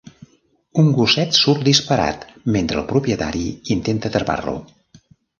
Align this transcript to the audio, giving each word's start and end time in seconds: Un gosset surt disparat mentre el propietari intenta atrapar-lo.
Un 0.83 0.87
gosset 0.99 1.35
surt 1.39 1.67
disparat 1.67 2.25
mentre 2.55 2.81
el 2.81 2.87
propietari 2.93 3.43
intenta 3.77 4.11
atrapar-lo. 4.11 4.55